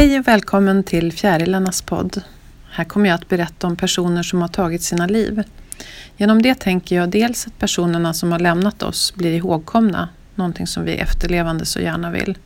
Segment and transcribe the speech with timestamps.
[0.00, 2.22] Hej och välkommen till Fjärilarnas podd.
[2.70, 5.42] Här kommer jag att berätta om personer som har tagit sina liv.
[6.16, 10.84] Genom det tänker jag dels att personerna som har lämnat oss blir ihågkomna, någonting som
[10.84, 12.38] vi efterlevande så gärna vill.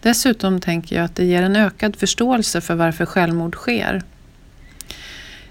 [0.00, 4.02] Dessutom tänker jag att det ger en ökad förståelse för varför självmord sker.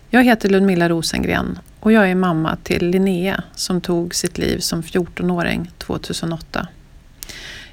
[0.10, 4.82] Jag heter Ludmilla Rosengren och jag är mamma till Linnea som tog sitt liv som
[4.84, 6.68] 14-åring 2008.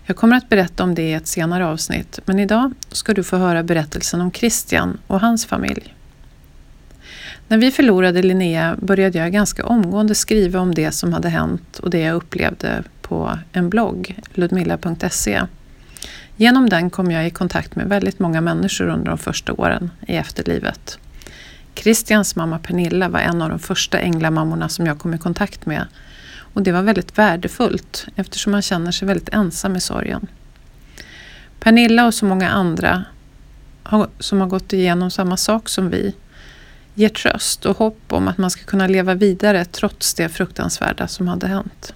[0.08, 3.36] Jag kommer att berätta om det i ett senare avsnitt men idag ska du få
[3.36, 5.94] höra berättelsen om Christian och hans familj.
[7.48, 11.90] När vi förlorade Linnea började jag ganska omgående skriva om det som hade hänt och
[11.90, 15.42] det jag upplevde på en blogg, ludmilla.se.
[16.36, 20.16] Genom den kom jag i kontakt med väldigt många människor under de första åren i
[20.16, 20.98] efterlivet.
[21.74, 25.86] Christians mamma Pernilla var en av de första änglamammorna som jag kom i kontakt med
[26.58, 30.26] och det var väldigt värdefullt eftersom man känner sig väldigt ensam i sorgen.
[31.60, 33.04] Pernilla och så många andra
[34.18, 36.14] som har gått igenom samma sak som vi
[36.94, 41.28] ger tröst och hopp om att man ska kunna leva vidare trots det fruktansvärda som
[41.28, 41.94] hade hänt.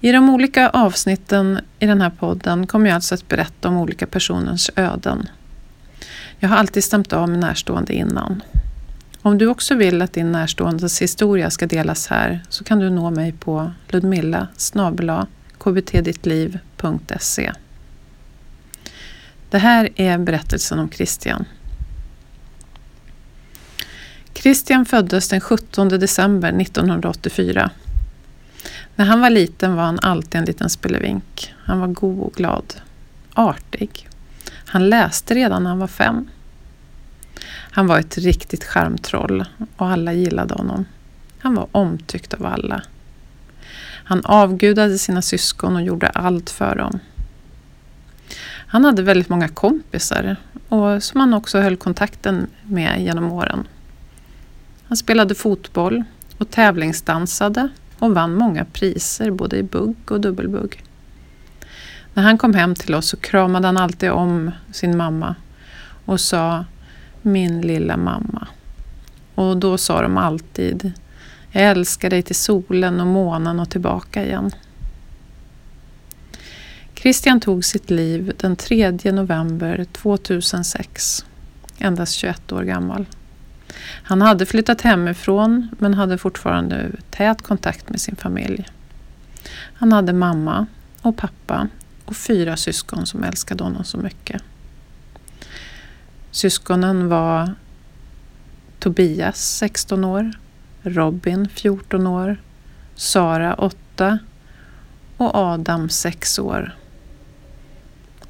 [0.00, 4.06] I de olika avsnitten i den här podden kommer jag alltså att berätta om olika
[4.06, 5.28] personers öden.
[6.38, 8.42] Jag har alltid stämt av med närstående innan.
[9.28, 13.10] Om du också vill att din närståendes historia ska delas här så kan du nå
[13.10, 14.48] mig på ludmilla
[15.58, 17.52] kbtdittliv.se.
[19.50, 21.44] Det här är berättelsen om Christian.
[24.34, 27.70] Christian föddes den 17 december 1984.
[28.96, 31.54] När han var liten var han alltid en liten spelevink.
[31.64, 32.74] Han var god och glad.
[33.34, 34.08] Artig.
[34.50, 36.28] Han läste redan när han var fem.
[37.70, 39.44] Han var ett riktigt charmtroll
[39.76, 40.84] och alla gillade honom.
[41.38, 42.82] Han var omtyckt av alla.
[44.04, 46.98] Han avgudade sina syskon och gjorde allt för dem.
[48.66, 50.36] Han hade väldigt många kompisar
[50.68, 53.66] och som han också höll kontakten med genom åren.
[54.88, 56.04] Han spelade fotboll
[56.38, 60.84] och tävlingsdansade och vann många priser både i bugg och dubbelbugg.
[62.14, 65.34] När han kom hem till oss så kramade han alltid om sin mamma
[66.04, 66.64] och sa
[67.22, 68.48] min lilla mamma.
[69.34, 70.92] Och då sa de alltid
[71.50, 74.50] Jag älskar dig till solen och månen och tillbaka igen.
[76.94, 81.24] Christian tog sitt liv den 3 november 2006,
[81.78, 83.06] endast 21 år gammal.
[84.02, 88.66] Han hade flyttat hemifrån men hade fortfarande tät kontakt med sin familj.
[89.74, 90.66] Han hade mamma
[91.02, 91.68] och pappa
[92.04, 94.42] och fyra syskon som älskade honom så mycket.
[96.30, 97.54] Syskonen var
[98.78, 100.32] Tobias 16 år,
[100.82, 102.42] Robin 14 år,
[102.94, 104.18] Sara 8
[105.16, 106.76] och Adam 6 år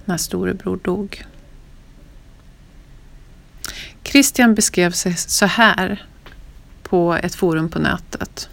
[0.05, 1.25] när storebror dog.
[4.05, 6.07] Christian beskrev sig så här
[6.83, 8.49] på ett forum på nätet.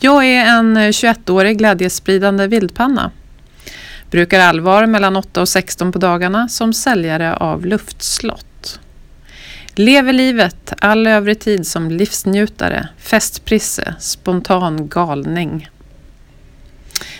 [0.00, 3.10] Jag är en 21-årig glädjespridande vildpanna.
[4.12, 8.80] Brukar allvar mellan 8 och 16 på dagarna som säljare av luftslott.
[9.74, 15.70] Lever livet all övrig tid som livsnjutare, festprisse, spontan galning.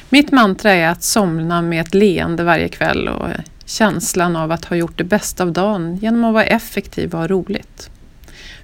[0.08, 3.28] Mitt mantra är att somna med ett leende varje kväll och
[3.64, 7.26] känslan av att ha gjort det bästa av dagen genom att vara effektiv och ha
[7.26, 7.91] roligt.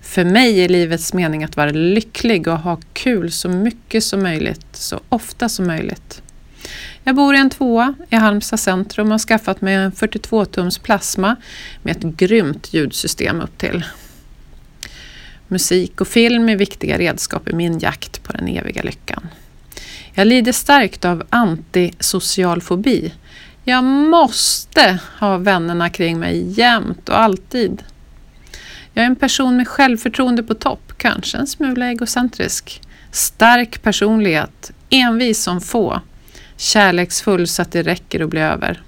[0.02, 4.66] För mig är livets mening att vara lycklig och ha kul så mycket som möjligt,
[4.72, 6.22] så ofta som möjligt.
[7.04, 11.36] Jag bor i en tvåa i Halmstad centrum och har skaffat mig en 42-tums plasma
[11.82, 13.84] med ett grymt ljudsystem upp till.
[15.48, 19.28] Musik och film är viktiga redskap i min jakt på den eviga lyckan.
[20.12, 23.14] Jag lider starkt av antisocial fobi.
[23.64, 27.82] Jag måste ha vännerna kring mig jämt och alltid.
[28.92, 32.82] Jag är en person med självförtroende på topp, kanske en smula egocentrisk.
[33.10, 36.00] Stark personlighet, envis som få.
[36.60, 38.82] Kärleksfull så att det räcker och blir över.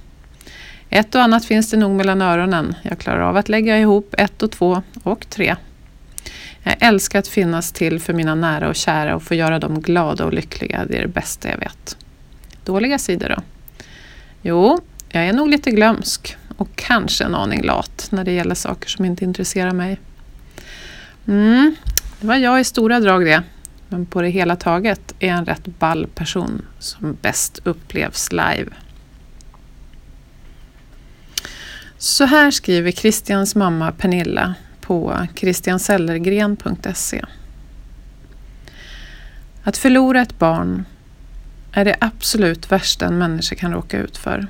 [0.91, 2.75] Ett och annat finns det nog mellan öronen.
[2.83, 5.57] Jag klarar av att lägga ihop ett och två och tre.
[6.63, 10.25] Jag älskar att finnas till för mina nära och kära och få göra dem glada
[10.25, 10.85] och lyckliga.
[10.89, 11.97] Det är det bästa jag vet.
[12.65, 13.43] Dåliga sidor då?
[14.43, 18.89] Jo, jag är nog lite glömsk och kanske en aning lat när det gäller saker
[18.89, 20.01] som inte intresserar mig.
[21.29, 21.77] Mm,
[22.21, 23.43] det var jag i stora drag det.
[23.93, 28.67] Men på det hela taget är en rätt ball person som bäst upplevs live.
[31.99, 37.25] Så här skriver Christians mamma Pernilla på christiansellergren.se.
[39.63, 40.85] Att förlora ett barn
[41.73, 44.47] är det absolut värsta en människa kan råka ut för.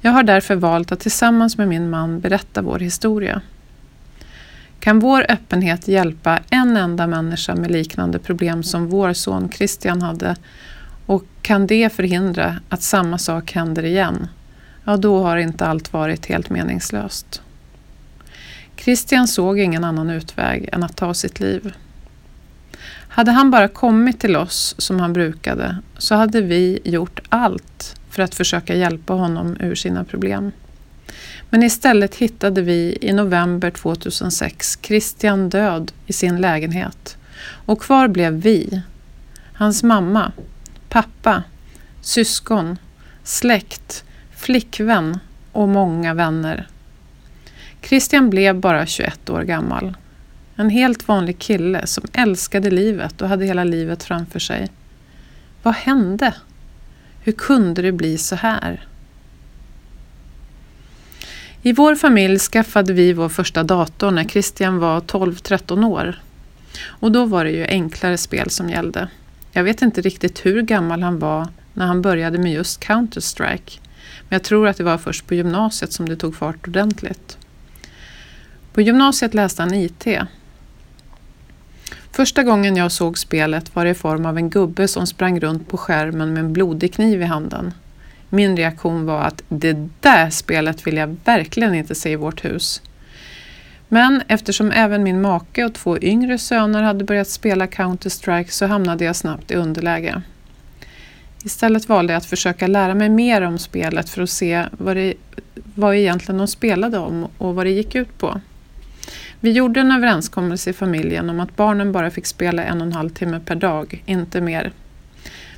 [0.00, 3.40] Jag har därför valt att tillsammans med min man berätta vår historia.
[4.84, 10.36] Kan vår öppenhet hjälpa en enda människa med liknande problem som vår son Christian hade
[11.06, 14.28] och kan det förhindra att samma sak händer igen?
[14.84, 17.42] Ja, då har inte allt varit helt meningslöst.
[18.76, 21.72] Christian såg ingen annan utväg än att ta sitt liv.
[23.08, 28.22] Hade han bara kommit till oss som han brukade så hade vi gjort allt för
[28.22, 30.52] att försöka hjälpa honom ur sina problem.
[31.50, 37.16] Men istället hittade vi i november 2006 Christian död i sin lägenhet
[37.66, 38.82] och kvar blev vi,
[39.54, 40.32] hans mamma,
[40.88, 41.42] pappa,
[42.00, 42.78] syskon,
[43.22, 44.04] släkt,
[44.36, 45.18] flickvän
[45.52, 46.68] och många vänner.
[47.82, 49.96] Christian blev bara 21 år gammal.
[50.56, 54.68] En helt vanlig kille som älskade livet och hade hela livet framför sig.
[55.62, 56.34] Vad hände?
[57.20, 58.86] Hur kunde det bli så här?
[61.66, 66.18] I vår familj skaffade vi vår första dator när Christian var 12-13 år.
[66.86, 69.08] Och då var det ju enklare spel som gällde.
[69.52, 73.78] Jag vet inte riktigt hur gammal han var när han började med just Counter-Strike.
[74.20, 77.38] Men jag tror att det var först på gymnasiet som det tog fart ordentligt.
[78.72, 80.06] På gymnasiet läste han IT.
[82.12, 85.68] Första gången jag såg spelet var det i form av en gubbe som sprang runt
[85.68, 87.72] på skärmen med en blodig kniv i handen.
[88.34, 92.82] Min reaktion var att det där spelet vill jag verkligen inte se i vårt hus.
[93.88, 99.04] Men eftersom även min make och två yngre söner hade börjat spela Counter-Strike så hamnade
[99.04, 100.22] jag snabbt i underläge.
[101.44, 105.14] Istället valde jag att försöka lära mig mer om spelet för att se vad det
[105.74, 108.40] vad egentligen de spelade om och vad det gick ut på.
[109.40, 112.92] Vi gjorde en överenskommelse i familjen om att barnen bara fick spela en och en
[112.92, 114.72] halv timme per dag, inte mer.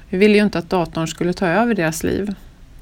[0.08, 2.34] Vi ville ju inte att datorn skulle ta över deras liv.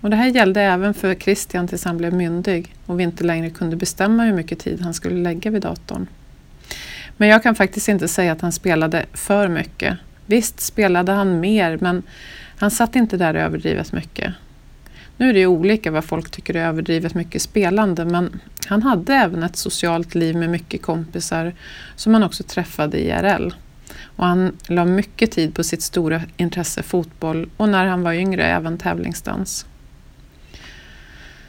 [0.05, 3.51] Och det här gällde även för Christian tills han blev myndig och vi inte längre
[3.51, 6.07] kunde bestämma hur mycket tid han skulle lägga vid datorn.
[7.17, 9.97] Men jag kan faktiskt inte säga att han spelade för mycket.
[10.27, 12.03] Visst spelade han mer men
[12.57, 14.35] han satt inte där överdrivet mycket.
[15.17, 19.15] Nu är det ju olika vad folk tycker är överdrivet mycket spelande men han hade
[19.15, 21.53] även ett socialt liv med mycket kompisar
[21.97, 23.51] som han också träffade IRL.
[24.17, 28.45] Och han la mycket tid på sitt stora intresse fotboll och när han var yngre
[28.45, 29.67] även tävlingsdans.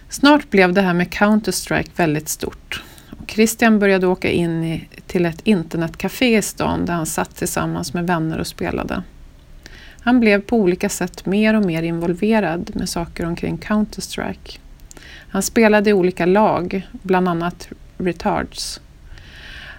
[0.10, 2.84] Snart blev det här med Counter-Strike väldigt stort.
[3.10, 7.94] Och Christian började åka in i, till ett internetcafé i stan där han satt tillsammans
[7.94, 9.04] med vänner och spelade.
[10.00, 14.60] Han blev på olika sätt mer och mer involverad med saker omkring Counter-Strike.
[15.30, 17.68] Han spelade i olika lag, bland annat
[17.98, 18.81] Retards.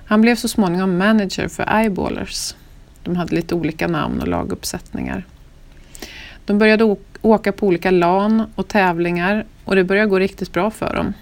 [0.07, 2.55] Han blev så småningom manager för Eyeballers.
[3.03, 5.25] De hade lite olika namn och laguppsättningar.
[6.45, 6.85] De började
[7.27, 11.13] åka på olika LAN och tävlingar och det började gå riktigt bra för dem.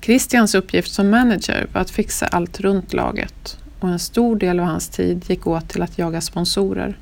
[0.00, 4.66] Christians uppgift som manager var att fixa allt runt laget och en stor del av
[4.66, 6.98] hans tid gick åt till att jaga sponsorer.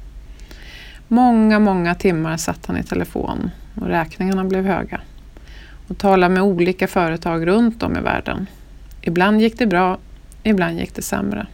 [1.08, 5.00] Många, många timmar satt han i telefon och räkningarna blev höga
[5.88, 8.46] och talade med olika företag runt om i världen.
[9.02, 9.98] Ibland gick det bra,
[10.42, 11.46] ibland gick det sämre.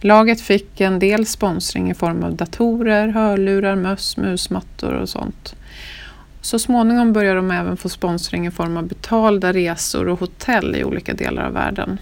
[0.00, 5.54] Laget fick en del sponsring i form av datorer, hörlurar, möss, musmattor och sånt.
[6.40, 10.84] Så småningom började de även få sponsring i form av betalda resor och hotell i
[10.84, 11.98] olika delar av världen.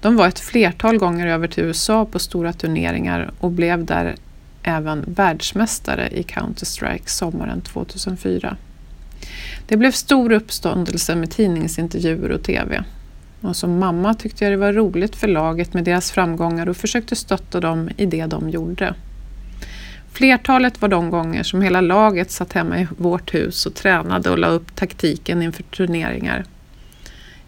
[0.00, 4.14] De var ett flertal gånger över till USA på stora turneringar och blev där
[4.62, 8.56] även världsmästare i Counter-Strike sommaren 2004.
[9.66, 12.84] Det blev stor uppståndelse med tidningsintervjuer och TV.
[13.44, 17.16] Och som mamma tyckte jag det var roligt för laget med deras framgångar och försökte
[17.16, 18.94] stötta dem i det de gjorde.
[20.12, 24.38] Flertalet var de gånger som hela laget satt hemma i vårt hus och tränade och
[24.38, 26.44] la upp taktiken inför turneringar.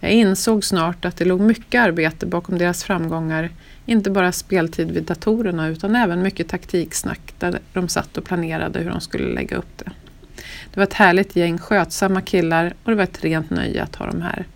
[0.01, 3.51] Jag insåg snart att det låg mycket arbete bakom deras framgångar,
[3.87, 8.91] inte bara speltid vid datorerna utan även mycket taktiksnack där de satt och planerade hur
[8.91, 9.91] de skulle lägga upp det.
[10.71, 14.07] Det var ett härligt gäng skötsamma killar och det var ett rent nöje att ha
[14.07, 14.47] dem här.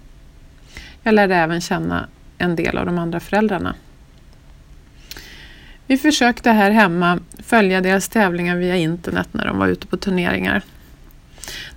[1.03, 3.75] Jag lärde även känna en del av de andra föräldrarna.
[5.87, 10.63] Vi försökte här hemma följa deras tävlingar via internet när de var ute på turneringar.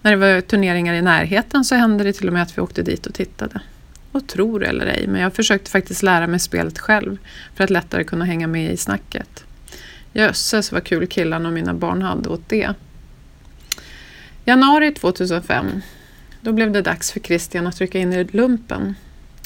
[0.02, 2.82] När det var turneringar i närheten så hände det till och med att vi åkte
[2.82, 3.60] dit och tittade.
[4.12, 7.18] Och tror eller ej, men jag försökte faktiskt lära mig spelet själv
[7.56, 9.46] för att lättare kunna hänga med i snacket.
[10.14, 12.74] Jösses vad kul killarna och mina barn hade åt det.
[14.46, 15.82] Januari 2005.
[16.42, 18.96] Då blev det dags för Christian att rycka in i lumpen.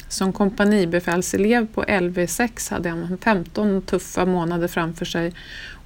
[0.08, 5.32] Som kompanibefälselev på LV6 hade han 15 tuffa månader framför sig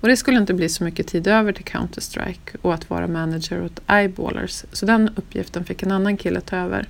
[0.00, 3.64] och det skulle inte bli så mycket tid över till Counter-Strike och att vara manager
[3.64, 6.88] åt Eyeballers, så den uppgiften fick en annan kille ta över.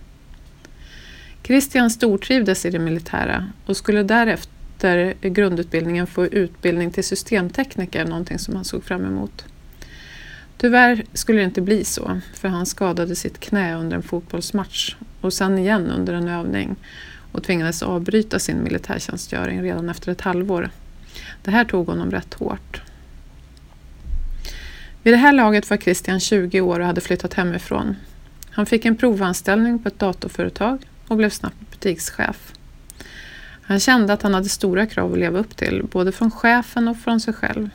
[1.42, 8.54] Christian stortrivdes i det militära och skulle därefter grundutbildningen få utbildning till systemtekniker, någonting som
[8.54, 9.44] han såg fram emot.
[10.58, 15.32] Tyvärr skulle det inte bli så, för han skadade sitt knä under en fotbollsmatch och
[15.32, 16.76] sen igen under en övning
[17.32, 20.70] och tvingades avbryta sin militärtjänstgöring redan efter ett halvår.
[21.42, 22.82] Det här tog honom rätt hårt.
[25.02, 27.96] Vid det här laget var Christian 20 år och hade flyttat hemifrån.
[28.50, 32.52] Han fick en provanställning på ett datorföretag och blev snabbt butikschef.
[33.62, 36.96] Han kände att han hade stora krav att leva upp till, både från chefen och
[36.96, 37.70] från sig själv.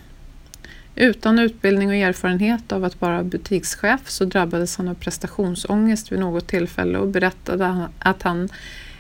[0.96, 6.48] Utan utbildning och erfarenhet av att vara butikschef så drabbades han av prestationsångest vid något
[6.48, 8.50] tillfälle och berättade att han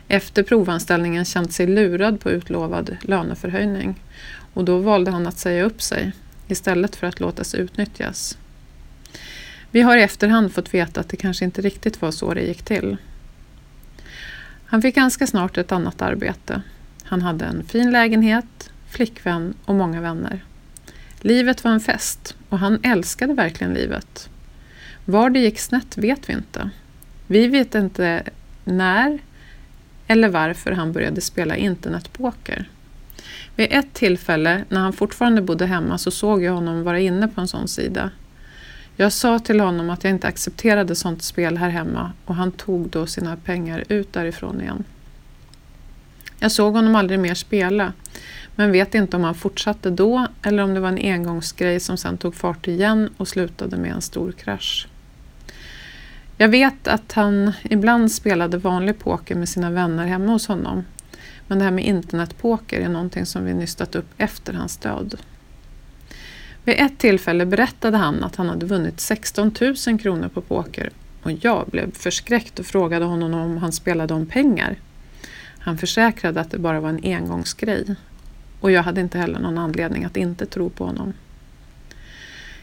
[0.08, 4.04] efter provanställningen känt sig lurad på utlovad löneförhöjning
[4.54, 6.12] och då valde han att säga upp sig
[6.48, 8.38] istället för att låta sig utnyttjas.
[9.72, 12.64] Vi har i efterhand fått veta att det kanske inte riktigt var så det gick
[12.64, 12.98] till.
[14.66, 16.62] Han fick ganska snart ett annat arbete.
[17.04, 20.44] Han hade en fin lägenhet, flickvän och många vänner.
[21.22, 24.30] Livet var en fest och han älskade verkligen livet.
[25.06, 26.70] Var det gick snett vet vi inte.
[27.28, 28.24] Vi vet inte
[28.64, 29.20] när
[30.08, 32.70] eller varför han började spela internetpoker.
[33.56, 37.42] Vid ett tillfälle när han fortfarande bodde hemma så såg jag honom vara inne på
[37.42, 38.12] en sån sida.
[38.96, 42.90] Jag sa till honom att jag inte accepterade sånt spel här hemma och han tog
[42.90, 44.84] då sina pengar ut därifrån igen.
[46.40, 47.94] Jag såg honom aldrig mer spela
[48.56, 52.18] men vet inte om han fortsatte då eller om det var en engångsgrej som sen
[52.18, 54.88] tog fart igen och slutade med en stor krasch.
[56.39, 60.86] Jag vet att han ibland spelade vanlig poker med sina vänner hemma hos honom.
[61.48, 65.15] Men det här med internetpoker är någonting som vi nystat upp efter hans död.
[66.63, 69.51] Vid ett tillfälle berättade han att han hade vunnit 16
[69.88, 70.89] 000 kronor på poker
[71.24, 74.75] och jag blev förskräckt och frågade honom om han spelade om pengar.
[75.60, 77.96] Han försäkrade att det bara var en engångsgrej
[78.60, 81.13] och jag hade inte heller någon anledning att inte tro på honom.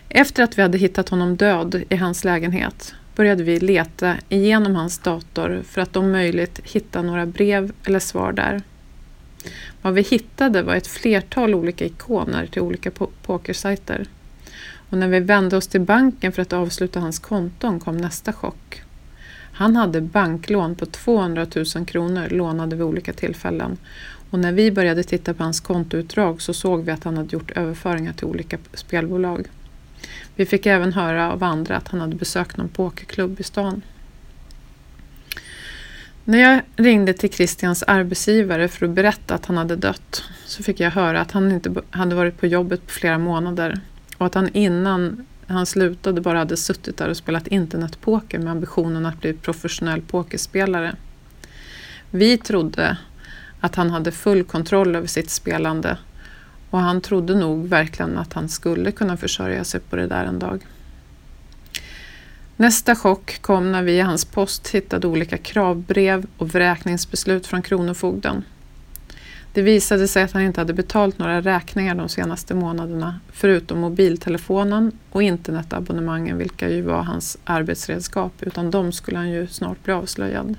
[0.09, 4.99] Efter att vi hade hittat honom död i hans lägenhet började vi leta igenom hans
[4.99, 8.63] dator för att om möjligt hitta några brev eller svar där.
[9.83, 14.07] Vad vi hittade var ett flertal olika ikoner till olika po pokersajter.
[14.91, 18.83] Och när vi vände oss till banken för att avsluta hans konton kom nästa chock.
[19.53, 23.77] Han hade banklån på 200 000 kronor lånade vid olika tillfällen
[24.31, 27.51] och när vi började titta på hans kontoutdrag så såg vi att han hade gjort
[27.51, 29.47] överföringar till olika spelbolag.
[30.37, 33.83] Vi fick även höra av andra att han hade besökt någon pokerklubb i stan.
[36.25, 40.81] När jag ringde till Christians arbetsgivare för att berätta att han hade dött så fick
[40.81, 43.81] jag höra att han inte hade varit på jobbet på flera månader
[44.19, 49.07] och att han innan han slutade bara hade suttit där och spelat internetpoker med ambitionen
[49.07, 50.95] att bli professionell pokerspelare.
[52.11, 52.97] Vi trodde
[53.61, 55.97] att han hade full kontroll över sitt spelande
[56.75, 60.39] och han trodde nog verkligen att han skulle kunna försörja sig på det där en
[60.39, 60.67] dag.
[62.57, 68.45] Nästa chock kom när vi i hans post hittade olika kravbrev och vräkningsbeslut från Kronofogden.
[69.53, 74.93] Det visade sig att han inte hade betalt några räkningar de senaste månaderna förutom mobiltelefonen
[75.11, 80.57] och internetabonnemangen vilka ju var hans arbetsredskap utan de skulle han ju snart bli avslöjad.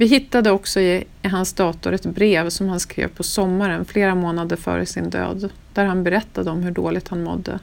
[0.00, 4.14] Vi hittade också i, i hans dator ett brev som han skrev på sommaren flera
[4.14, 7.58] månader före sin död där han berättade om hur dåligt han mådde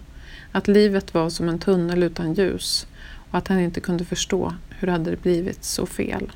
[0.52, 2.88] att livet var som en tunnel utan ljus
[3.32, 6.32] och att han inte kunde förstå hur det hade blivit så fel.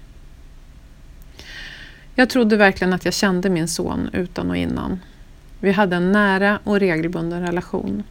[2.15, 4.99] Jag trodde verkligen att jag kände min son utan och innan.
[5.59, 8.03] Vi hade en nära och regelbunden relation.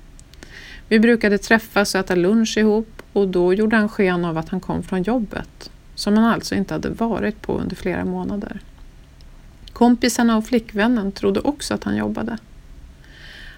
[0.89, 4.61] Vi brukade träffas och äta lunch ihop och då gjorde han sken av att han
[4.61, 8.61] kom från jobbet, som han alltså inte hade varit på under flera månader.
[9.73, 12.39] Kompisarna och flickvännen trodde också att han jobbade.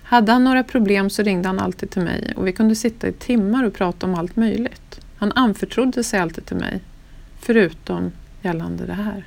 [0.02, 3.12] Hade han några problem så ringde han alltid till mig och vi kunde sitta i
[3.12, 5.00] timmar och prata om allt möjligt.
[5.16, 6.80] Han anförtrodde sig alltid till mig,
[7.40, 9.26] förutom gällande det här.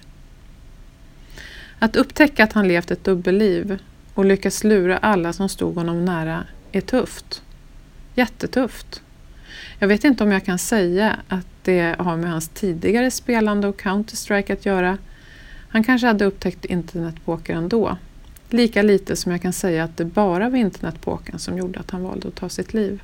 [1.79, 3.79] Att upptäcka att han levt ett dubbelliv
[4.13, 7.43] och lyckats lura alla som stod honom nära är tufft.
[8.15, 9.01] Jättetufft.
[9.79, 13.81] Jag vet inte om jag kan säga att det har med hans tidigare spelande och
[13.81, 14.97] Counter-Strike att göra.
[15.69, 17.97] Han kanske hade upptäckt internetpoker ändå.
[18.49, 22.03] Lika lite som jag kan säga att det bara var internetpoken som gjorde att han
[22.03, 23.01] valde att ta sitt liv.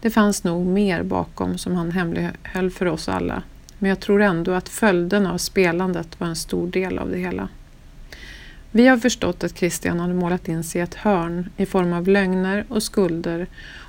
[0.00, 3.42] Det fanns nog mer bakom som han hemlighöll för oss alla
[3.78, 7.48] Men jag tror ändå att följden av spelandet var en stor del av det hela.
[8.70, 12.08] Vi har förstått att Christian hade målat in sig i ett hörn i form av
[12.08, 13.46] lögner och skulder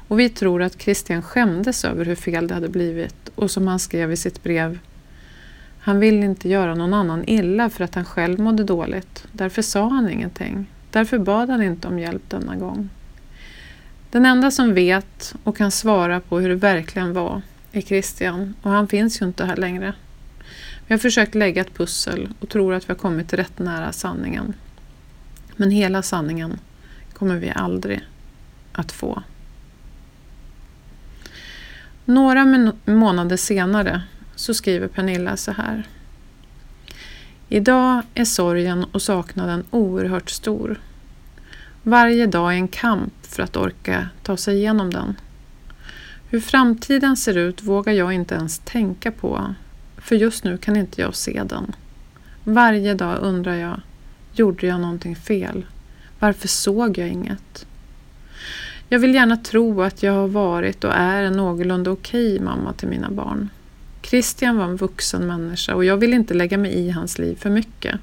[0.07, 3.79] och vi tror att Christian skämdes över hur fel det hade blivit och som han
[3.79, 4.79] skrev i sitt brev
[5.87, 9.27] han ville inte göra någon annan illa för att han själv mådde dåligt.
[9.31, 10.65] Därför sa han ingenting.
[10.91, 12.89] Därför bad han inte om hjälp denna gång.
[14.11, 18.71] Den enda som vet och kan svara på hur det verkligen var är Christian och
[18.71, 19.93] han finns ju inte här längre.
[20.87, 24.53] Vi har försökt lägga ett pussel och tror att vi har kommit rätt nära sanningen.
[25.55, 26.59] Men hela sanningen
[27.13, 28.01] kommer vi aldrig
[28.71, 29.23] att få.
[32.09, 34.01] Några månader senare
[34.35, 35.87] så skriver Pernilla så här.
[37.49, 40.79] Idag är sorgen och saknaden oerhört stor.
[41.83, 45.15] Varje dag är en kamp för att orka ta sig igenom den.
[46.29, 49.55] Hur framtiden ser ut vågar jag inte ens tänka på,
[49.97, 51.75] för just nu kan inte jag se den.
[52.43, 53.81] Varje dag undrar jag,
[54.33, 55.65] gjorde jag någonting fel?
[56.19, 57.65] Varför såg jag inget?
[58.89, 62.73] Jag vill gärna tro att jag har varit och är en någorlunda okej okay mamma
[62.73, 63.49] till mina barn.
[64.01, 67.49] Christian var en vuxen människa och jag vill inte lägga mig i hans liv för
[67.49, 67.99] mycket.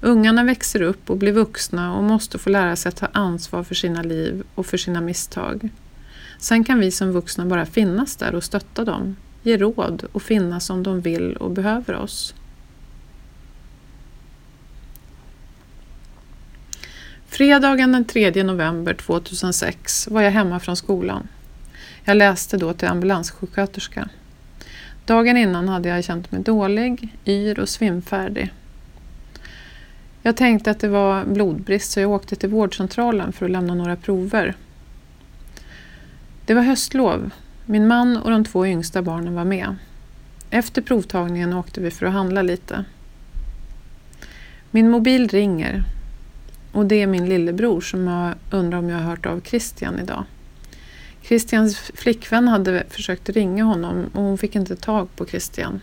[0.00, 3.74] Ungarna växer upp och blir vuxna och måste få lära sig att ta ansvar för
[3.74, 5.68] sina liv och för sina misstag.
[6.38, 10.70] Sen kan vi som vuxna bara finnas där och stötta dem, ge råd och finnas
[10.70, 12.34] om de vill och behöver oss.
[17.32, 21.28] Fredagen den 3 november 2006 var jag hemma från skolan.
[22.04, 24.08] Jag läste då till ambulanssjuksköterska.
[25.06, 28.52] Dagen innan hade jag känt mig dålig, yr och svimfärdig.
[30.22, 33.96] Jag tänkte att det var blodbrist så jag åkte till vårdcentralen för att lämna några
[33.96, 34.54] prover.
[36.46, 37.30] Det var höstlov.
[37.66, 39.76] Min man och de två yngsta barnen var med.
[40.50, 42.84] Efter provtagningen åkte vi för att handla lite.
[44.70, 45.84] Min mobil ringer
[46.72, 50.24] och det är min lillebror som undrar om jag har hört av Christian idag.
[51.22, 55.80] Christians flickvän hade försökt ringa honom och hon fick inte tag på Christian.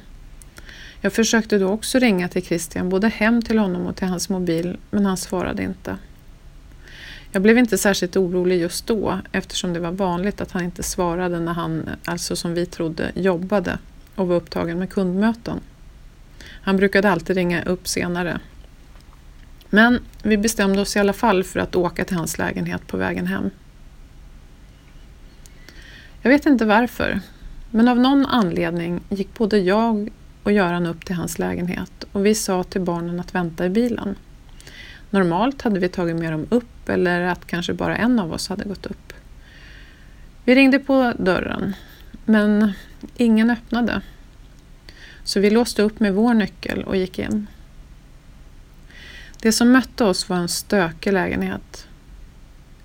[1.01, 4.77] Jag försökte då också ringa till Christian, både hem till honom och till hans mobil,
[4.91, 5.97] men han svarade inte.
[7.31, 11.39] Jag blev inte särskilt orolig just då eftersom det var vanligt att han inte svarade
[11.39, 13.77] när han, alltså som vi trodde, jobbade
[14.15, 15.59] och var upptagen med kundmöten.
[16.61, 18.39] Han brukade alltid ringa upp senare.
[19.69, 23.27] Men vi bestämde oss i alla fall för att åka till hans lägenhet på vägen
[23.27, 23.49] hem.
[26.21, 27.19] Jag vet inte varför,
[27.71, 30.09] men av någon anledning gick både jag
[30.43, 34.15] och Göran upp till hans lägenhet och vi sa till barnen att vänta i bilen.
[35.09, 38.63] Normalt hade vi tagit med dem upp eller att kanske bara en av oss hade
[38.63, 39.13] gått upp.
[40.45, 41.73] Vi ringde på dörren,
[42.25, 42.71] men
[43.17, 44.01] ingen öppnade.
[45.23, 47.47] Så vi låste upp med vår nyckel och gick in.
[49.41, 51.87] Det som mötte oss var en stökig lägenhet.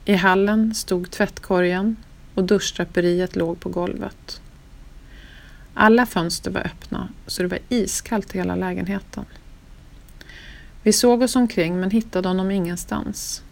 [0.04, 1.96] I hallen stod tvättkorgen
[2.34, 4.40] och duschdraperiet låg på golvet.
[5.74, 9.24] Alla fönster var öppna så det var iskallt i hela lägenheten.
[10.82, 13.42] Vi såg oss omkring men hittade honom ingenstans.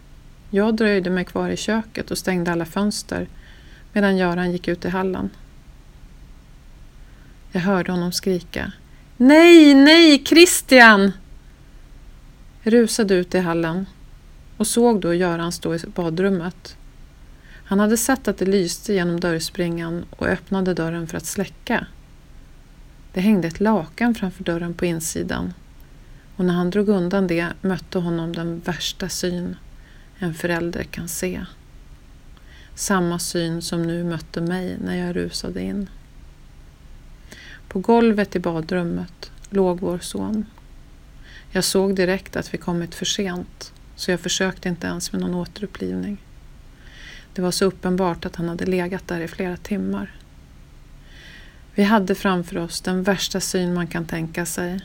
[0.49, 3.27] Jag dröjde mig kvar i köket och stängde alla fönster
[3.93, 5.29] medan Göran gick ut i hallen.
[7.51, 8.71] Jag hörde honom skrika.
[9.17, 11.11] Nej, nej, Christian!
[12.65, 13.85] Jag rusade ut i hallen
[14.57, 16.77] och såg då Göran stå i badrummet.
[17.65, 21.87] Han hade sett att det lyste genom dörrspringan och öppnade dörren för att släcka.
[23.13, 25.53] Det hängde ett lakan framför dörren på insidan
[26.35, 29.55] och när han drog undan det mötte honom den värsta syn
[30.19, 31.45] en förälder kan se.
[32.75, 35.89] Samma syn som nu mötte mig när jag rusade in.
[37.67, 40.45] På golvet i badrummet låg vår son.
[41.55, 45.35] Jag såg direkt att vi kommit för sent så jag försökte inte ens med någon
[45.35, 46.17] återupplivning.
[47.33, 50.15] Det var så uppenbart att han hade legat där i flera timmar.
[51.75, 54.81] Vi hade framför oss den värsta syn man kan tänka sig.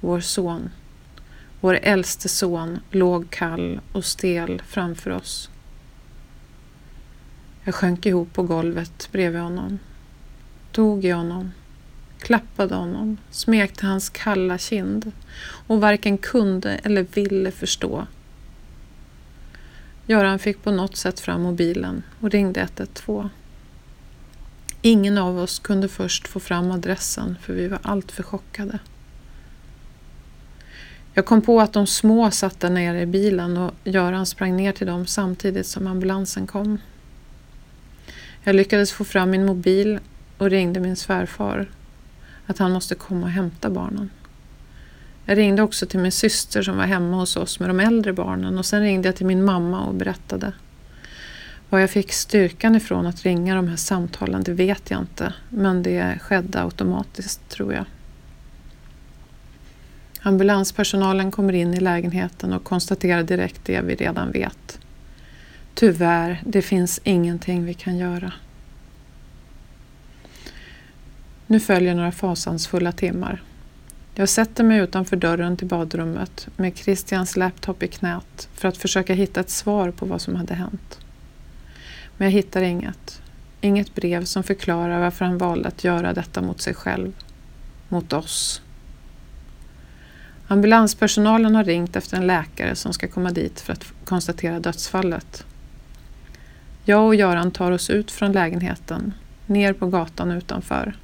[0.00, 0.70] Vår son.
[1.60, 5.50] Vår äldste son låg kall och stel framför oss.
[7.64, 9.78] Jag sjönk ihop på golvet bredvid honom.
[10.72, 11.52] Tog i honom.
[12.18, 13.16] Klappade honom.
[13.30, 15.12] Smekte hans kalla kind.
[15.66, 18.06] Och varken kunde eller ville förstå.
[20.06, 23.28] Göran fick på något sätt fram mobilen och ringde 112.
[24.82, 28.78] Ingen av oss kunde först få fram adressen för vi var alltför chockade.
[31.14, 34.72] Jag kom på att de små satt där nere i bilen och Göran sprang ner
[34.72, 36.78] till dem samtidigt som ambulansen kom.
[38.42, 39.98] Jag lyckades få fram min mobil
[40.38, 41.68] och ringde min svärfar.
[42.48, 44.10] Att han måste komma och hämta barnen.
[45.24, 48.58] Jag ringde också till min syster som var hemma hos oss med de äldre barnen
[48.58, 50.52] och sen ringde jag till min mamma och berättade.
[51.68, 55.82] Var jag fick styrkan ifrån att ringa de här samtalen det vet jag inte men
[55.82, 57.84] det skedde automatiskt tror jag.
[60.20, 64.78] Ambulanspersonalen kommer in i lägenheten och konstaterar direkt det vi redan vet.
[65.74, 68.32] Tyvärr, det finns ingenting vi kan göra.
[71.50, 73.42] Nu följer några fasansfulla timmar.
[74.14, 79.14] Jag sätter mig utanför dörren till badrummet med Christians laptop i knät för att försöka
[79.14, 80.98] hitta ett svar på vad som hade hänt.
[82.16, 83.22] Men jag hittar inget.
[83.60, 87.12] Inget brev som förklarar varför han valde att göra detta mot sig själv.
[87.88, 88.62] Mot oss.
[90.48, 95.44] Ambulanspersonalen har ringt efter en läkare som ska komma dit för att konstatera dödsfallet.
[96.84, 99.14] Jag och Göran tar oss ut från lägenheten,
[99.46, 100.94] ner på gatan utanför.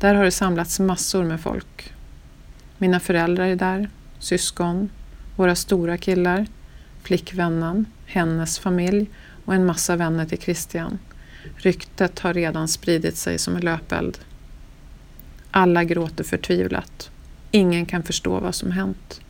[0.00, 1.92] Där har det samlats massor med folk.
[2.78, 4.90] Mina föräldrar är där, syskon,
[5.36, 6.46] våra stora killar,
[7.02, 9.10] flickvännen, hennes familj
[9.44, 10.98] och en massa vänner till Christian.
[11.56, 14.18] Ryktet har redan spridit sig som en löpeld.
[15.50, 17.10] Alla gråter förtvivlat.
[17.50, 19.20] Ingen kan förstå vad som hänt.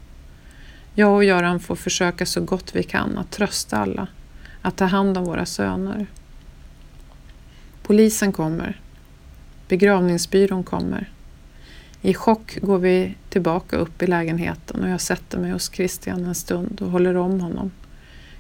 [0.94, 4.07] Jag och Göran får försöka så gott vi kan att trösta alla,
[4.62, 6.07] att ta hand om våra söner.
[7.83, 8.81] Polisen kommer.
[9.68, 11.11] Begravningsbyrån kommer.
[12.02, 16.35] I chock går vi tillbaka upp i lägenheten och jag sätter mig hos Christian en
[16.35, 17.70] stund och håller om honom.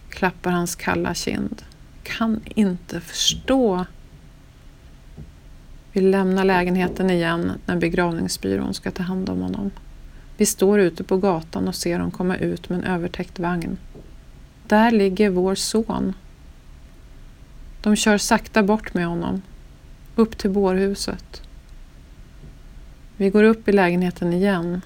[0.08, 1.62] Klappar hans kalla kind.
[2.02, 3.84] Kan inte förstå.
[5.92, 9.70] Vi lämnar lägenheten igen när begravningsbyrån ska ta hand om honom.
[10.36, 13.78] Vi står ute på gatan och ser dem komma ut med en övertäckt vagn.
[14.66, 16.12] Där ligger vår son.
[17.82, 19.42] De kör sakta bort med honom.
[20.18, 21.42] Upp till bårhuset.
[23.16, 24.80] Vi går upp i lägenheten igen.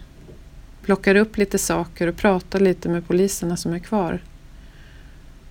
[0.83, 4.21] Plockar upp lite saker och pratar lite med poliserna som är kvar.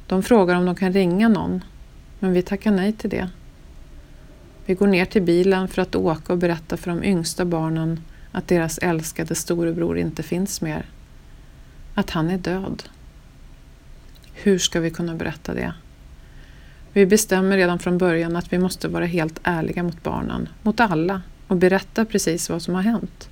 [0.07, 1.63] De frågar om de kan ringa någon,
[2.19, 3.29] men vi tackar nej till det.
[4.65, 8.47] Vi går ner till bilen för att åka och berätta för de yngsta barnen att
[8.47, 10.85] deras älskade storebror inte finns mer.
[11.93, 12.83] Att han är död.
[14.33, 15.73] Hur ska vi kunna berätta det?
[16.93, 21.21] Vi bestämmer redan från början att vi måste vara helt ärliga mot barnen, mot alla
[21.47, 23.29] och berätta precis vad som har hänt.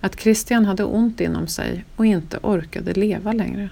[0.00, 3.68] Att Christian hade ont inom sig och inte orkade leva längre.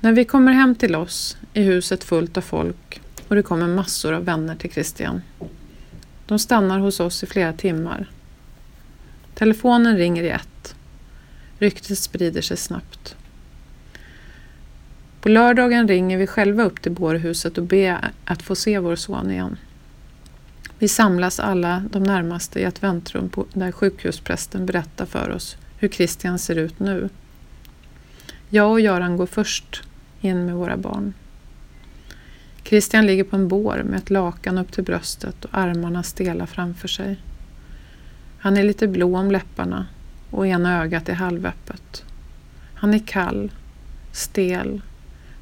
[0.00, 4.12] När vi kommer hem till oss är huset fullt av folk och det kommer massor
[4.12, 5.22] av vänner till Christian.
[6.26, 8.10] De stannar hos oss i flera timmar.
[9.34, 10.74] Telefonen ringer i ett.
[11.58, 13.16] Ryktet sprider sig snabbt.
[15.24, 19.30] På lördagen ringer vi själva upp till bårhuset och ber att få se vår son
[19.30, 19.56] igen.
[20.78, 25.88] Vi samlas alla de närmaste i ett väntrum på, där sjukhusprästen berättar för oss hur
[25.88, 27.08] Christian ser ut nu.
[28.48, 29.82] Jag och Göran går först
[30.20, 31.14] in med våra barn.
[32.64, 36.88] Christian ligger på en bår med ett lakan upp till bröstet och armarna stela framför
[36.88, 37.16] sig.
[38.38, 39.86] Han är lite blå om läpparna
[40.30, 42.04] och ena ögat är halvöppet.
[42.74, 43.52] Han är kall,
[44.12, 44.80] stel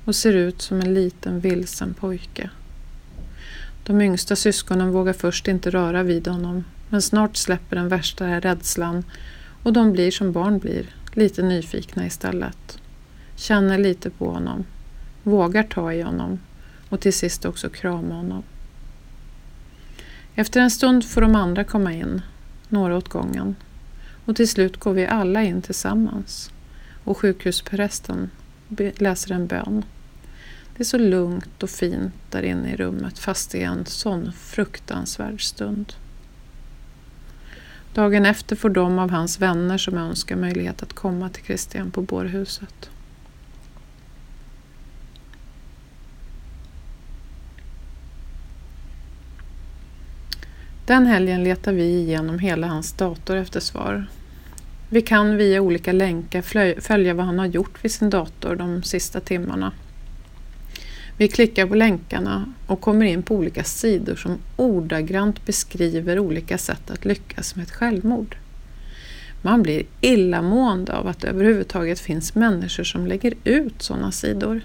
[0.04, 2.50] och ser ut som en liten vilsen pojke.
[3.84, 9.04] De yngsta syskonen vågar först inte röra vid honom men snart släpper den värsta rädslan
[9.62, 12.78] och de blir som barn blir, lite nyfikna istället.
[13.36, 14.64] Känner lite på honom,
[15.22, 16.38] vågar ta i honom
[16.88, 18.42] och till sist också krama honom.
[20.34, 22.22] Efter en stund får de andra komma in,
[22.68, 23.56] några åt gången.
[24.24, 26.50] Och till slut går vi alla in tillsammans
[27.04, 28.30] och sjukhusprästen
[28.96, 29.84] läser en bön.
[30.76, 34.32] Det är så lugnt och fint där inne i rummet fast det är en sån
[34.32, 35.92] fruktansvärd stund.
[37.94, 42.02] Dagen efter får de av hans vänner som önskar möjlighet att komma till Christian på
[42.02, 42.90] bårhuset.
[50.86, 54.06] Den helgen letar vi igenom hela hans dator efter svar.
[54.92, 56.42] Vi kan via olika länkar
[56.80, 59.72] följa vad han har gjort vid sin dator de sista timmarna.
[61.16, 66.90] Vi klickar på länkarna och kommer in på olika sidor som ordagrant beskriver olika sätt
[66.90, 68.36] att lyckas med ett självmord.
[69.42, 74.60] Man blir illamående av att det överhuvudtaget finns människor som lägger ut sådana sidor.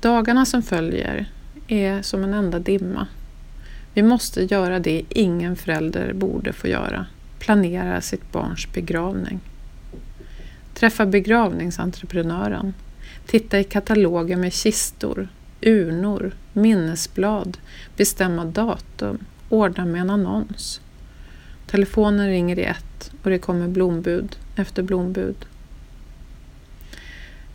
[0.00, 1.26] Dagarna som följer
[1.68, 3.06] är som en enda dimma.
[3.94, 7.06] Vi måste göra det ingen förälder borde få göra.
[7.40, 9.40] Planera sitt barns begravning.
[10.74, 12.74] Träffa begravningsentreprenören.
[13.26, 15.28] Titta i kataloger med kistor.
[15.62, 17.58] urnor, minnesblad,
[17.96, 20.80] bestämma datum, ordna med en annons.
[21.66, 25.36] Telefonen ringer i ett och det kommer blombud efter blombud.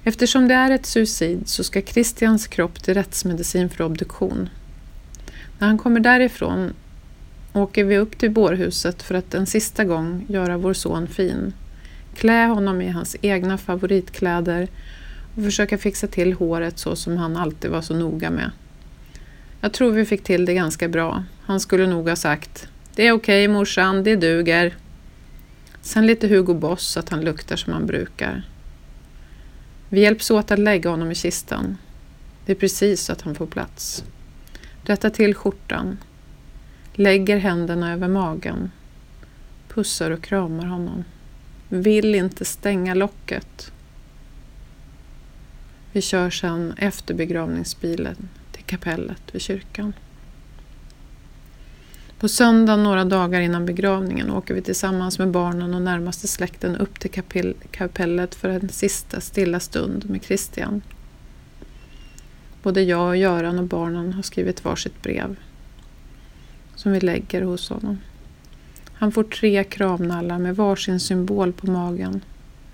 [0.03, 4.49] Eftersom det är ett suicid så ska Christians kropp till rättsmedicin för obduktion.
[5.59, 6.73] När han kommer därifrån
[7.55, 11.53] åker vi upp till bårhuset för att en sista gång göra vår son fin.
[12.15, 14.67] Klä honom i hans egna favoritkläder
[15.35, 18.51] och försöka fixa till håret så som han alltid var så noga med.
[19.61, 21.23] Jag tror vi fick till det ganska bra.
[21.41, 24.75] Han skulle nog ha sagt Det är okej okay, morsan, det duger.
[25.81, 28.43] Sen lite Hugo Boss så att han luktar som han brukar.
[29.89, 31.77] Vi hjälps åt att lägga honom i kistan.
[32.45, 34.03] Det är precis så att han får plats.
[34.83, 35.97] Rätta till skjortan.
[36.97, 38.71] Lägger händerna över magen.
[39.67, 41.03] Pussar och kramar honom.
[41.69, 43.71] Vill inte stänga locket.
[45.91, 49.93] Vi kör sedan efter begravningsbilen till kapellet vid kyrkan.
[52.19, 56.99] På söndagen, några dagar innan begravningen åker vi tillsammans med barnen och närmaste släkten upp
[56.99, 57.11] till
[57.71, 60.81] kapellet för en sista stilla stund med Christian.
[62.63, 65.35] Både jag och Göran och barnen har skrivit varsitt brev
[66.85, 67.99] som vi lägger hos honom.
[68.93, 72.21] Han får tre kravnallar med varsin symbol på magen.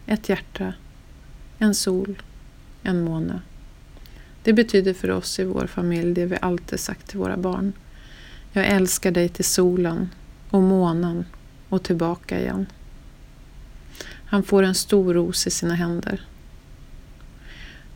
[0.06, 0.74] Ett hjärta,
[1.58, 2.22] en sol,
[2.84, 3.42] en måne.
[4.44, 7.74] Det betyder för oss i vår familj det vi alltid sagt till våra barn.
[8.52, 10.10] Jag älskar dig till solen
[10.50, 11.26] och månen
[11.70, 12.66] och tillbaka igen.
[14.26, 16.22] Han får en stor ros i sina händer.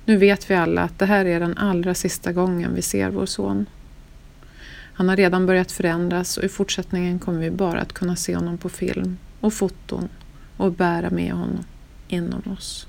[0.05, 3.25] Nu vet vi alla att det här är den allra sista gången vi ser vår
[3.25, 3.65] son.
[4.95, 8.57] Han har redan börjat förändras och i fortsättningen kommer vi bara att kunna se honom
[8.57, 10.09] på film och foton
[10.57, 11.63] och bära med honom
[12.07, 12.87] inom oss.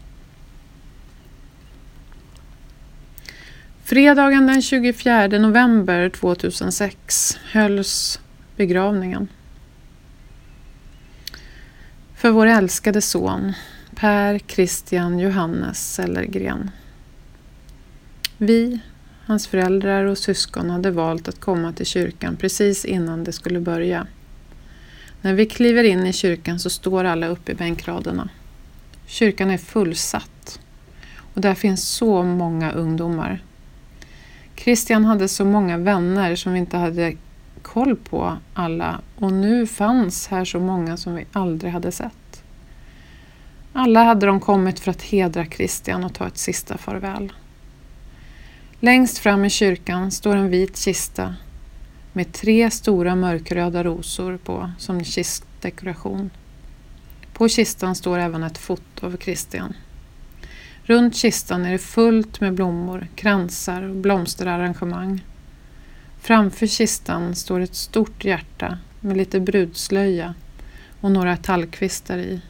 [3.85, 8.21] Fredagen den 24 november 2006 hölls
[8.57, 9.29] begravningen.
[12.15, 13.53] För vår älskade son
[13.95, 16.71] Per Christian Johannes Sellergren.
[18.39, 18.81] Vi,
[19.27, 24.07] hans föräldrar och syskon hade valt att komma till kyrkan precis innan det skulle börja.
[25.23, 28.29] När vi kliver in i kyrkan så står alla uppe i bänkraderna.
[29.07, 30.61] Kyrkan är fullsatt
[31.35, 33.43] och där finns så många ungdomar
[34.57, 37.15] Christian hade så många vänner som vi inte hade
[37.63, 42.43] koll på alla och nu fanns här så många som vi aldrig hade sett.
[43.73, 47.33] Alla hade de kommit för att hedra Christian och ta ett sista farväl.
[48.81, 51.35] Längst fram i kyrkan står en vit kista
[52.13, 56.31] med tre stora mörkröda rosor på som kistdekoration.
[57.33, 59.75] På kistan står även ett foto av Kristian.
[60.83, 65.25] Runt kistan är det fullt med blommor, kransar och blomsterarrangemang.
[66.21, 70.35] Framför kistan står ett stort hjärta med lite brudslöja
[71.01, 72.41] och några tallkvistar i.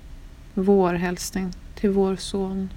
[0.55, 2.71] Vår hälsning till vår son.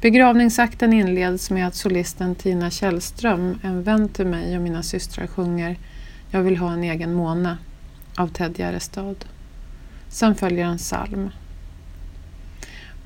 [0.00, 5.78] Begravningsakten inleds med att solisten Tina Källström, en vän till mig och mina systrar, sjunger
[6.30, 7.58] Jag vill ha en egen måne
[8.16, 9.24] av Ted Gärdestad.
[10.08, 11.30] Sen följer en psalm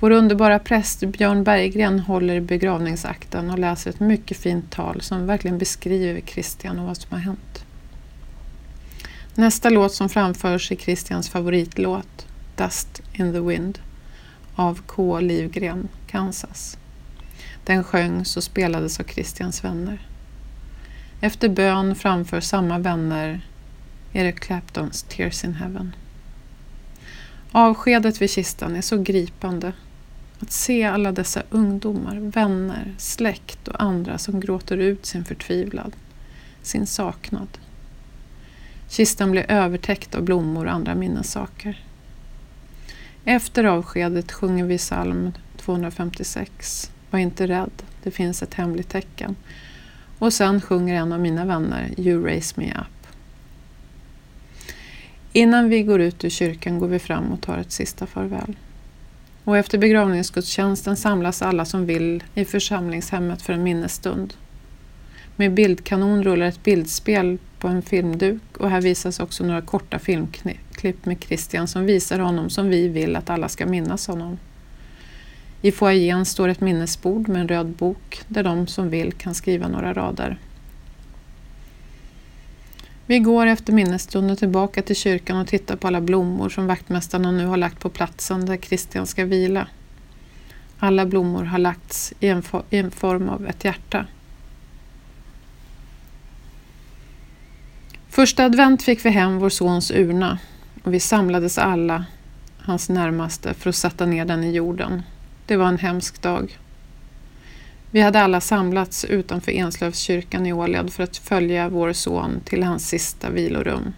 [0.00, 5.58] vår underbara präst Björn Berggren håller begravningsakten och läser ett mycket fint tal som verkligen
[5.58, 7.64] beskriver Christian och vad som har hänt.
[9.34, 13.78] Nästa låt som framförs är Christians favoritlåt Dust in the Wind
[14.58, 15.20] av K.
[15.20, 16.78] Livgren, Kansas.
[17.64, 19.98] Den sjöngs och spelades av Christians vänner.
[21.20, 23.40] Efter bön framför samma vänner
[24.12, 25.92] Eric Claptons Tears in Heaven.
[27.52, 29.72] Avskedet vid kistan är så gripande
[30.38, 35.92] att se alla dessa ungdomar, vänner, släkt och andra som gråter ut sin förtvivlan,
[36.62, 37.48] sin saknad.
[38.88, 41.84] Kistan blir övertäckt av blommor och andra minnessaker.
[43.30, 46.90] Efter avskedet sjunger vi psalm 256.
[47.10, 49.36] Var inte rädd, det finns ett hemligt tecken.
[50.18, 53.06] Och sen sjunger en av mina vänner You raise me up.
[55.32, 58.56] Innan vi går ut ur kyrkan går vi fram och tar ett sista farväl
[59.44, 64.34] och efter begravningsgudstjänsten samlas alla som vill i församlingshemmet för en minnesstund.
[65.36, 71.06] Med bildkanon rullar ett bildspel på en filmduk och här visas också några korta filmklipp
[71.06, 74.38] med Christian som visar honom som vi vill att alla ska minnas honom.
[75.62, 79.68] I foajén står ett minnesbord med en röd bok där de som vill kan skriva
[79.68, 80.38] några rader.
[83.06, 87.46] Vi går efter minnesstunden tillbaka till kyrkan och tittar på alla blommor som vaktmästarna nu
[87.46, 89.68] har lagt på platsen där Christian ska vila.
[90.78, 94.06] Alla blommor har lagts i en, i en form av ett hjärta.
[98.10, 100.38] Första advent fick vi hem vår sons urna
[100.82, 102.04] och vi samlades alla,
[102.58, 105.02] hans närmaste, för att sätta ner den i jorden.
[105.46, 106.58] Det var en hemsk dag.
[107.90, 112.88] Vi hade alla samlats utanför Enslövskyrkan i Åled för att följa vår son till hans
[112.88, 113.92] sista vilorum.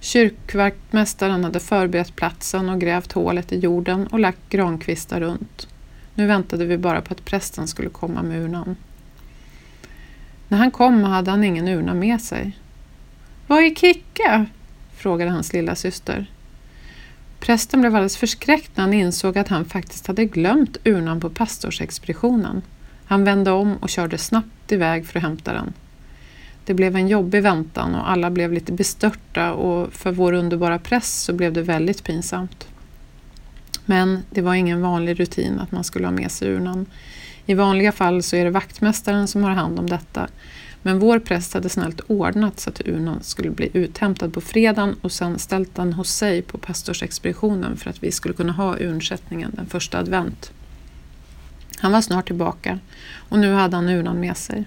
[0.00, 5.68] Kyrkvaktmästaren hade förberett platsen och grävt hålet i jorden och lagt grankvistar runt.
[6.14, 8.76] Nu väntade vi bara på att prästen skulle komma med urnan.
[10.48, 12.56] När han kom hade han ingen urna med sig.
[13.48, 14.46] Var är Kicke?
[14.96, 16.26] frågade hans lilla syster.
[17.40, 22.62] Prästen blev alldeles förskräckt när han insåg att han faktiskt hade glömt urnan på pastorsexpeditionen.
[23.04, 25.72] Han vände om och körde snabbt iväg för att hämta den.
[26.64, 31.22] Det blev en jobbig väntan och alla blev lite bestörta och för vår underbara press
[31.22, 32.68] så blev det väldigt pinsamt.
[33.84, 36.86] Men det var ingen vanlig rutin att man skulle ha med sig urnan.
[37.46, 40.28] I vanliga fall så är det vaktmästaren som har hand om detta
[40.82, 45.12] men vår präst hade snällt ordnat så att urnan skulle bli uthämtad på fredagen och
[45.12, 49.66] sen ställt den hos sig på pastorsexpeditionen för att vi skulle kunna ha urnsättningen den
[49.66, 50.52] första advent.
[51.78, 52.78] Han var snart tillbaka
[53.28, 54.64] och nu hade han urnan med sig.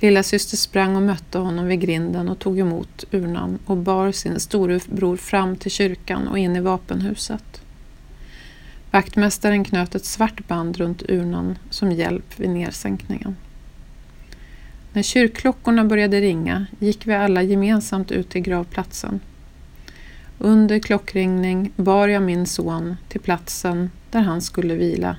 [0.00, 4.40] Lilla syster sprang och mötte honom vid grinden och tog emot urnan och bar sin
[4.40, 7.62] storebror fram till kyrkan och in i vapenhuset.
[8.90, 13.36] Vaktmästaren knöt ett svart band runt urnan som hjälp vid nedsänkningen.
[14.98, 19.20] När kyrkklockorna började ringa gick vi alla gemensamt ut till gravplatsen.
[20.38, 25.16] Under klockringning bar jag min son till platsen där han skulle vila.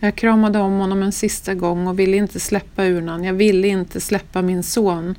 [0.00, 3.24] Jag kramade om honom en sista gång och ville inte släppa urnan.
[3.24, 5.14] Jag ville inte släppa min son.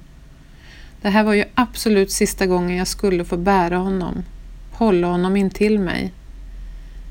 [1.02, 4.24] Det här var ju absolut sista gången jag skulle få bära honom,
[4.72, 6.14] hålla honom intill mig.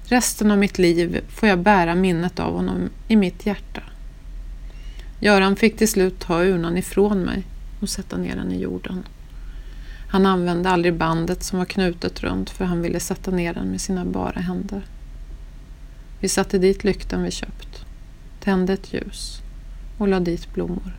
[0.04, 3.82] Resten av mitt liv får jag bära minnet av honom i mitt hjärta.
[5.22, 7.42] Göran fick till slut ta urnan ifrån mig
[7.80, 9.04] och sätta ner den i jorden.
[10.08, 13.80] Han använde aldrig bandet som var knutet runt för han ville sätta ner den med
[13.80, 14.82] sina bara händer.
[16.20, 17.84] Vi satte dit lyktan vi köpt,
[18.40, 19.40] tände ett ljus
[19.98, 20.96] och lade dit blommor.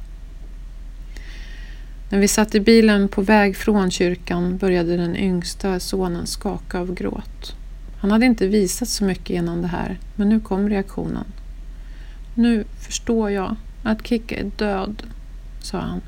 [2.09, 6.93] När vi satt i bilen på väg från kyrkan började den yngsta sonen skaka av
[6.93, 7.55] gråt.
[7.99, 11.25] Han hade inte visat så mycket innan det här, men nu kom reaktionen.
[12.35, 15.03] Nu förstår jag att Kicke är död,
[15.59, 16.01] sa han.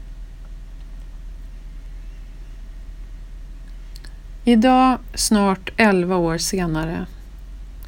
[4.46, 7.06] Idag, snart elva år senare,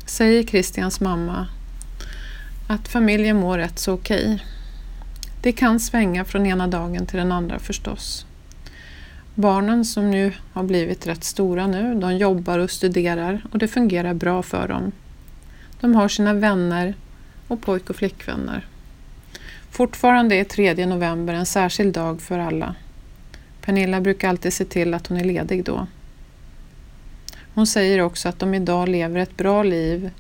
[0.06, 1.48] säger Christians mamma
[2.68, 4.46] att familjen mår rätt så okej.
[5.42, 8.26] Det kan svänga från ena dagen till den andra förstås.
[9.36, 14.14] Barnen som nu har blivit rätt stora nu, de jobbar och studerar och det fungerar
[14.14, 14.92] bra för dem.
[15.80, 16.94] De har sina vänner
[17.48, 18.66] och pojk och flickvänner.
[19.76, 22.76] Fortfarande är 3 november en särskild dag för alla.
[23.62, 25.88] Pernilla brukar alltid se till att hon är ledig då.
[27.54, 30.12] Hon säger också att de idag lever ett bra liv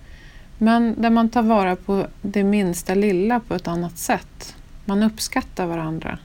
[0.57, 4.55] men där man tar vara på det minsta lilla på ett annat sätt.
[4.85, 6.19] Man uppskattar varandra.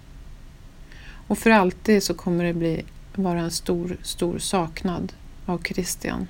[1.27, 5.13] Och för alltid så kommer det bli, vara en stor, stor saknad
[5.47, 6.27] av Christian.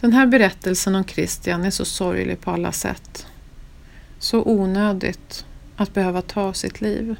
[0.00, 3.26] Den här berättelsen om Christian är så sorglig på alla sätt.
[4.18, 5.44] Så onödigt
[5.76, 7.16] att behöva ta sitt liv.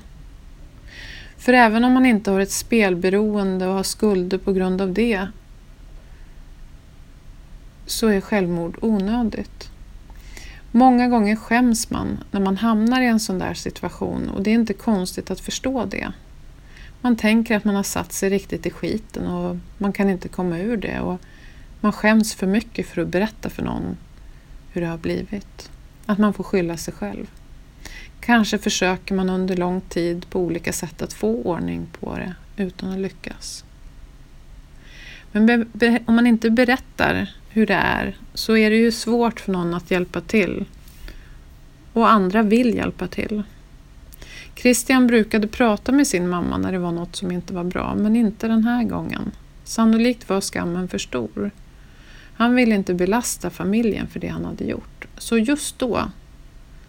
[1.36, 5.26] För även om man inte har ett spelberoende och har skulder på grund av det
[7.86, 9.70] så är självmord onödigt.
[10.70, 14.54] Många gånger skäms man när man hamnar i en sån där situation och det är
[14.54, 16.12] inte konstigt att förstå det.
[17.00, 20.58] Man tänker att man har satt sig riktigt i skiten och man kan inte komma
[20.58, 21.20] ur det och
[21.80, 23.96] man skäms för mycket för att berätta för någon
[24.72, 25.70] hur det har blivit.
[26.06, 27.30] Att man får skylla sig själv.
[28.20, 32.90] Kanske försöker man under lång tid på olika sätt att få ordning på det utan
[32.92, 33.64] att lyckas.
[35.32, 35.70] Men
[36.06, 39.90] om man inte berättar hur det är så är det ju svårt för någon att
[39.90, 40.64] hjälpa till.
[41.92, 43.42] Och andra vill hjälpa till.
[44.54, 48.16] Christian brukade prata med sin mamma när det var något som inte var bra, men
[48.16, 49.30] inte den här gången.
[49.64, 51.50] Sannolikt var skammen för stor.
[52.36, 55.06] Han ville inte belasta familjen för det han hade gjort.
[55.18, 56.10] Så just då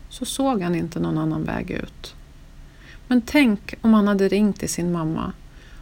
[0.09, 2.15] så såg han inte någon annan väg ut.
[3.07, 5.33] Men tänk om han hade ringt till sin mamma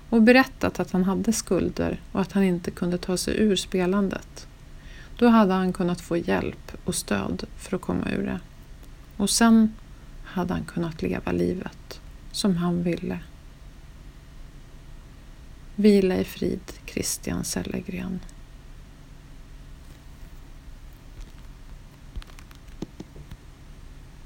[0.10, 4.48] och berättat att han hade skulder och att han inte kunde ta sig ur spelandet.
[5.18, 8.40] Då hade han kunnat få hjälp och stöd för att komma ur det.
[9.18, 9.74] Och sen
[10.24, 12.02] hade han kunnat leva livet
[12.32, 13.20] som han ville.
[15.76, 18.20] Vila i frid, Christian Sellegren.